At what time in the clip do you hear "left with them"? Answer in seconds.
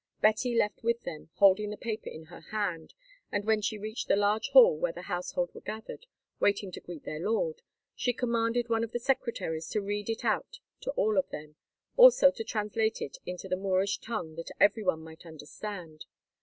0.57-1.29